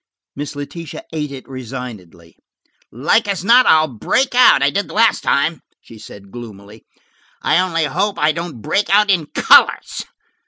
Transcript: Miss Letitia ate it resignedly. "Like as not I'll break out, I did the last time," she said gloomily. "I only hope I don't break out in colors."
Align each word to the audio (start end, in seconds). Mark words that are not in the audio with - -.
Miss 0.35 0.55
Letitia 0.55 1.03
ate 1.13 1.31
it 1.31 1.47
resignedly. 1.47 2.35
"Like 2.91 3.27
as 3.27 3.45
not 3.45 3.67
I'll 3.67 3.87
break 3.87 4.33
out, 4.33 4.63
I 4.63 4.71
did 4.71 4.87
the 4.87 4.95
last 4.95 5.21
time," 5.21 5.59
she 5.79 5.99
said 5.99 6.31
gloomily. 6.31 6.85
"I 7.43 7.59
only 7.59 7.83
hope 7.83 8.17
I 8.17 8.31
don't 8.31 8.63
break 8.63 8.89
out 8.89 9.11
in 9.11 9.27
colors." 9.27 10.03